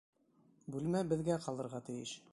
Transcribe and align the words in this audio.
Бүлмә 0.75 1.03
беҙгә 1.13 1.39
ҡалырга 1.45 1.87
тейеш. 1.91 2.21